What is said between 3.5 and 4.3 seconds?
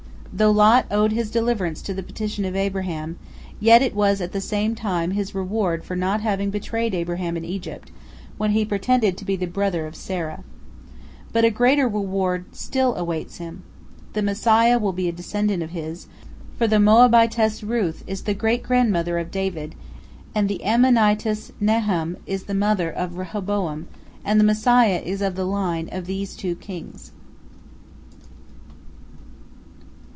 yet it was